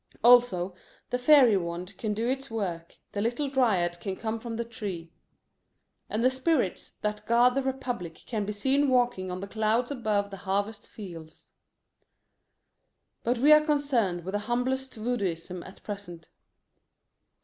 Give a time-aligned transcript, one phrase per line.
[0.23, 0.73] Also
[1.11, 5.13] the fairy wand can do its work, the little dryad can come from the tree.
[6.09, 10.31] And the spirits that guard the Republic can be seen walking on the clouds above
[10.31, 11.51] the harvest fields.
[13.23, 16.29] But we are concerned with the humblest voodooism at present.